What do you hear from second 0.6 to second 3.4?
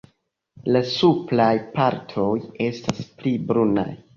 La supraj partoj estas pli